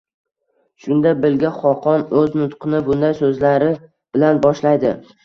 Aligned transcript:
Shunda 0.85 1.11
Bilga 1.25 1.51
xoqon 1.57 2.05
o’z 2.21 2.33
nutqini 2.39 2.79
bunday 2.87 3.13
so’zlar 3.21 3.67
bilan 4.15 4.41
boshlaydi 4.49 4.95